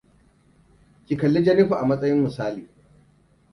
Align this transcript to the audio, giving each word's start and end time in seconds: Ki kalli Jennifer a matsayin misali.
Ki 1.05 1.17
kalli 1.17 1.43
Jennifer 1.45 1.77
a 1.77 1.85
matsayin 1.85 2.23
misali. 2.25 2.63